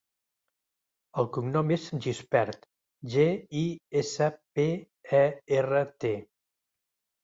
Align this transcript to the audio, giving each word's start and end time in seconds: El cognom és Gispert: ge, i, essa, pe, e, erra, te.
El 1.23 1.29
cognom 1.35 1.73
és 1.75 1.85
Gispert: 2.07 2.67
ge, 3.13 3.29
i, 3.63 3.65
essa, 4.05 4.33
pe, 4.59 4.69
e, 5.23 5.25
erra, 5.63 5.89
te. 6.05 6.17